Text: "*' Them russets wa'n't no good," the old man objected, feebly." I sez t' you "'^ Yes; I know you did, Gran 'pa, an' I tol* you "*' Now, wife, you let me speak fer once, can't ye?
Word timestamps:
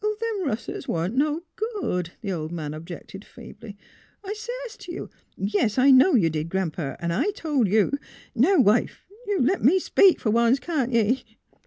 "*' 0.11 0.19
Them 0.19 0.47
russets 0.47 0.87
wa'n't 0.87 1.15
no 1.15 1.43
good," 1.55 2.13
the 2.21 2.31
old 2.31 2.51
man 2.51 2.73
objected, 2.73 3.23
feebly." 3.23 3.77
I 4.25 4.33
sez 4.33 4.75
t' 4.75 4.91
you 4.93 5.11
"'^ 5.39 5.53
Yes; 5.53 5.77
I 5.77 5.91
know 5.91 6.15
you 6.15 6.31
did, 6.31 6.49
Gran 6.49 6.71
'pa, 6.71 6.95
an' 6.99 7.11
I 7.11 7.29
tol* 7.35 7.67
you 7.67 7.91
"*' 8.27 8.33
Now, 8.35 8.57
wife, 8.57 9.05
you 9.27 9.39
let 9.43 9.63
me 9.63 9.77
speak 9.77 10.19
fer 10.19 10.31
once, 10.31 10.57
can't 10.57 10.91
ye? 10.91 11.23